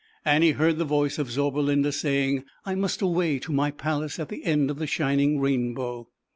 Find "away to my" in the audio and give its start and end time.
3.03-3.69